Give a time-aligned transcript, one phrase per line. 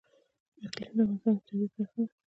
[0.65, 2.13] اقلیم د افغانستان د طبیعت برخه ده.